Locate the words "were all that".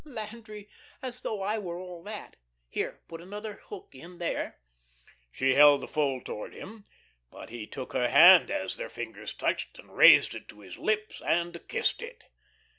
1.59-2.35